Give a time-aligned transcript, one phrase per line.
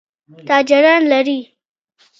[0.47, 1.39] تاجران لري.